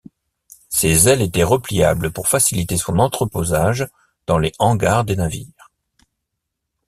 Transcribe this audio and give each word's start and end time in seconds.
Ses 0.69 1.07
ailes 1.09 1.21
étaient 1.21 1.43
repliables 1.43 2.09
pour 2.11 2.27
faciliter 2.27 2.75
son 2.75 2.97
entreposage 2.97 3.87
dans 4.25 4.39
les 4.39 4.51
hangars 4.57 5.05
des 5.05 5.15
navires. 5.15 5.69